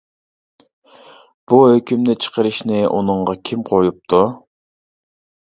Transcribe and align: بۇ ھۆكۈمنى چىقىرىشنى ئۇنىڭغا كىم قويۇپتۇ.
بۇ 1.51 1.59
ھۆكۈمنى 1.63 2.15
چىقىرىشنى 2.25 2.81
ئۇنىڭغا 2.95 3.39
كىم 3.51 3.67
قويۇپتۇ. 3.71 4.23